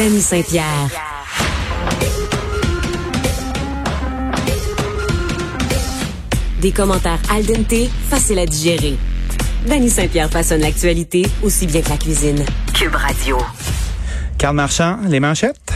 [0.00, 0.88] Danny Saint-Pierre.
[6.62, 8.96] Des commentaires al dente, faciles à digérer.
[9.66, 12.42] Danny Saint-Pierre façonne l'actualité aussi bien que la cuisine.
[12.72, 13.36] Cube Radio.
[14.38, 15.70] Carl Marchand, les manchettes?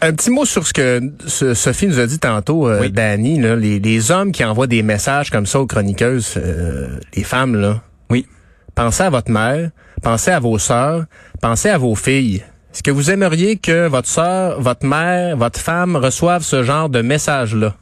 [0.00, 3.80] Un petit mot sur ce que Sophie nous a dit tantôt, euh, Danny, là, les,
[3.80, 7.82] les, hommes qui envoient des messages comme ça aux chroniqueuses, euh, les femmes, là.
[8.08, 8.24] Oui.
[8.74, 9.72] Pensez à votre mère,
[10.02, 11.04] pensez à vos sœurs,
[11.42, 12.42] pensez à vos filles.
[12.78, 17.02] Est-ce que vous aimeriez que votre sœur, votre mère, votre femme reçoivent ce genre de
[17.02, 17.74] message-là?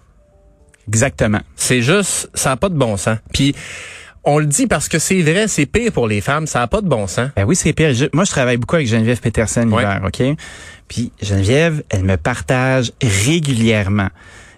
[0.88, 1.42] Exactement.
[1.54, 3.18] C'est juste, ça n'a pas de bon sens.
[3.30, 3.54] Puis,
[4.24, 6.80] on le dit parce que c'est vrai, c'est pire pour les femmes, ça n'a pas
[6.80, 7.28] de bon sens.
[7.36, 7.92] Ben oui, c'est pire.
[8.14, 10.22] moi, je travaille beaucoup avec Geneviève Peterson l'hiver, OK?
[10.88, 14.08] Puis Geneviève, elle me partage régulièrement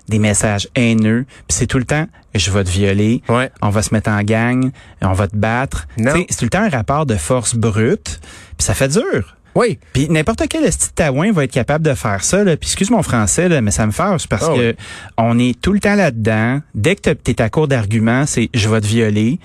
[0.09, 3.50] des messages haineux, puis c'est tout le temps je vais te violer, ouais.
[3.62, 4.70] on va se mettre en gang,
[5.02, 5.86] on va te battre.
[5.97, 8.20] C'est tout le temps un rapport de force brute,
[8.56, 9.36] puis ça fait dur.
[9.55, 9.79] Oui.
[9.93, 12.45] Puis n'importe quel petit taouin va être capable de faire ça.
[12.45, 12.56] Là.
[12.56, 14.77] Puis excuse mon français, là, mais ça me fâche parce ah que
[15.17, 16.61] on est tout le temps là-dedans.
[16.75, 19.39] Dès que tu es à court d'arguments, c'est je vais te violer.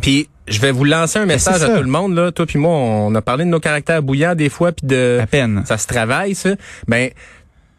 [0.00, 2.32] Puis je vais vous lancer un ben, message à tout le monde là.
[2.32, 5.26] Toi puis moi, on a parlé de nos caractères bouillants des fois, puis de à
[5.26, 5.62] peine.
[5.64, 6.50] Ça se travaille ça.
[6.88, 7.10] Ben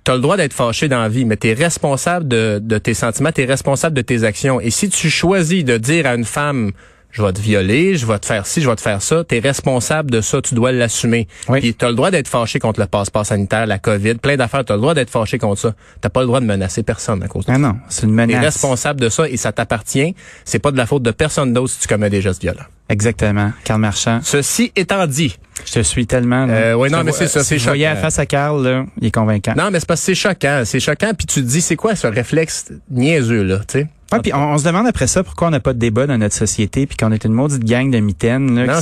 [0.04, 3.32] T'as le droit d'être fâché dans la vie, mais t'es responsable de, de tes sentiments,
[3.32, 4.60] t'es responsable de tes actions.
[4.60, 6.72] Et si tu choisis de dire à une femme
[7.12, 9.24] je vais te violer, je vais te faire ci, je vais te faire ça.
[9.28, 11.28] Tu es responsable de ça, tu dois l'assumer.
[11.48, 11.60] Oui.
[11.60, 14.66] Puis tu as le droit d'être fâché contre le passeport sanitaire, la COVID, plein d'affaires,
[14.66, 15.76] tu as le droit d'être fâché contre ça.
[16.02, 17.60] Tu pas le droit de menacer personne à cause de ah ça.
[17.60, 18.36] non, c'est une menace.
[18.36, 20.16] Tu es responsable de ça et ça t'appartient.
[20.46, 22.66] C'est pas de la faute de personne d'autre si tu commets des gestes violents.
[22.90, 23.52] Exactement.
[23.64, 24.20] Karl Marchand.
[24.24, 25.38] Ceci étant dit.
[25.66, 26.48] Je te suis tellement.
[26.50, 27.72] Euh, oui, non, mais c'est ça, c'est choquant.
[27.72, 29.54] Voyez face à Carl, là, il est convaincant.
[29.56, 30.64] Non, mais c'est parce que c'est choquant.
[30.66, 33.88] C'est choquant, puis tu te dis, c'est quoi ce réflexe niaiseux, là, tu sais?
[34.12, 36.36] Ouais, puis on, se demande après ça pourquoi on n'a pas de débat dans notre
[36.36, 38.82] société, puis qu'on est une maudite gang de mitaines là,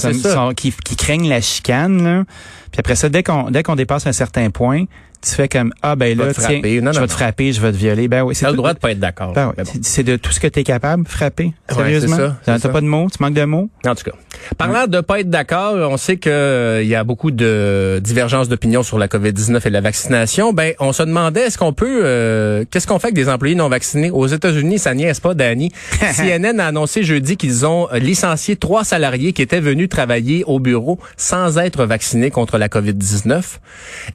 [0.55, 2.03] qui, qui, craignent la chicane.
[2.03, 2.23] Là.
[2.71, 4.85] Puis après ça, dès qu'on dès qu'on dépasse un certain point,
[5.21, 8.07] tu fais comme ah ben là tiens je vais te frapper je vais te violer.
[8.07, 9.33] Ben oui c'est le droit de pas être d'accord.
[9.33, 9.63] Ben oui.
[9.81, 12.17] c'est de tout ce que tu es capable frapper sérieusement.
[12.17, 13.69] ouais, t'as pas de mots tu manques de mots.
[13.85, 14.17] En tout cas.
[14.57, 18.47] Parlant de pas être d'accord on sait que euh, il y a beaucoup de divergences
[18.47, 20.53] d'opinion sur la Covid-19 et la vaccination.
[20.53, 23.69] Ben on se demandait est-ce qu'on peut euh, qu'est-ce qu'on fait avec des employés non
[23.69, 24.11] vaccinés?
[24.11, 25.71] Aux États-Unis ça niaise pas Danny.
[26.15, 30.99] CNN a annoncé jeudi qu'ils ont licencié trois salariés qui étaient venus travailler au bureau
[31.17, 33.41] sans être vaccinés contre la COVID-19.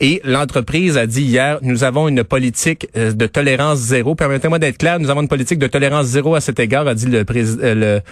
[0.00, 4.14] Et l'entreprise a dit hier, nous avons une politique euh, de tolérance zéro.
[4.14, 7.06] Permettez-moi d'être clair, nous avons une politique de tolérance zéro à cet égard, a dit
[7.06, 7.62] le président.
[7.62, 8.02] Euh, le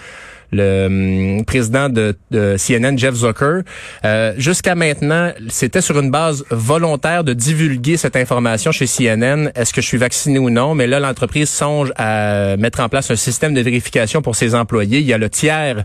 [0.53, 3.61] le hum, président de, CNN, Jeff Zucker.
[4.05, 9.51] Euh, Jusqu'à maintenant, c'était sur une base volontaire de divulguer cette information chez CNN.
[9.55, 10.75] Est-ce que je suis vacciné ou non?
[10.75, 14.99] Mais là, l'entreprise songe à mettre en place un système de vérification pour ses employés.
[14.99, 15.83] Il y a le tiers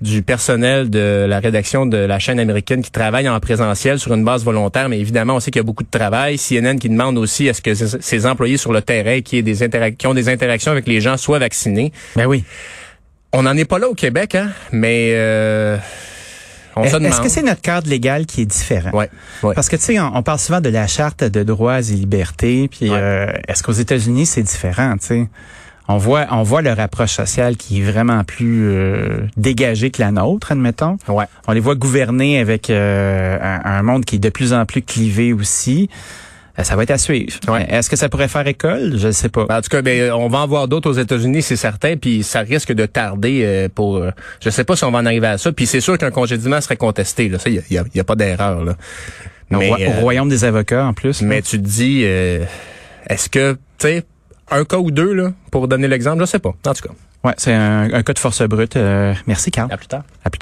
[0.00, 4.24] du personnel de la rédaction de la chaîne américaine qui travaille en présentiel sur une
[4.24, 6.36] base volontaire, mais évidemment, on sait qu'il y a beaucoup de travail.
[6.38, 9.42] CNN qui demande aussi est-ce que ses employés sur le terrain qui,
[10.06, 11.92] ont des interactions avec les gens soient vaccinés.
[12.16, 12.44] Ben oui.
[13.36, 15.76] On n'en est pas là au Québec, hein, mais euh,
[16.76, 18.92] on se Est-ce que c'est notre cadre légal qui est différent?
[18.92, 19.10] Ouais,
[19.42, 22.90] Parce que tu sais, on, parle souvent de la charte de droits et libertés, puis
[22.90, 25.28] euh, est-ce qu'aux États-Unis c'est différent, tu sais?
[25.88, 30.12] On voit, on voit leur approche sociale qui est vraiment plus euh, dégagée que la
[30.12, 30.96] nôtre, admettons.
[31.08, 31.26] Ouais.
[31.48, 35.32] On les voit gouverner avec un, un, monde qui est de plus en plus clivé
[35.32, 35.90] aussi.
[36.58, 37.32] Euh, ça va être à suivre.
[37.68, 38.96] Est-ce que ça pourrait faire école?
[38.96, 39.46] Je ne sais pas.
[39.46, 42.22] Ben, en tout cas, ben, on va en voir d'autres aux États-Unis, c'est certain, puis
[42.22, 43.96] ça risque de tarder euh, pour...
[43.96, 44.10] Euh,
[44.40, 46.60] je sais pas si on va en arriver à ça, puis c'est sûr qu'un congédiement
[46.60, 47.28] serait contesté.
[47.28, 47.38] Là.
[47.38, 48.64] Ça, il n'y a, y a, pas d'erreur.
[48.64, 48.76] Là.
[49.50, 51.22] Mais, au, royaume des avocats, en plus.
[51.22, 54.04] Mais tu te dis, est-ce que, tu sais,
[54.50, 56.54] un cas ou deux, là, pour donner l'exemple, je sais pas.
[56.66, 56.94] En tout cas.
[57.24, 58.78] Ouais, c'est un, cas de force brute.
[59.26, 59.72] merci, Carl.
[59.72, 60.04] À plus tard.
[60.24, 60.32] À plus tard.